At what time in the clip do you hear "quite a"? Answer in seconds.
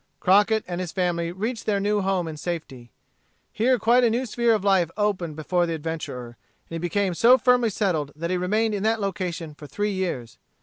3.77-4.09